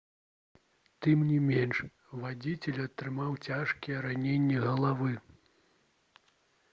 тым 1.05 1.17
не 1.31 1.35
менш 1.49 1.81
вадзіцель 2.23 2.81
атрымаў 2.87 3.37
цяжкія 3.51 3.97
раненні 4.09 4.57
галавы 4.67 5.11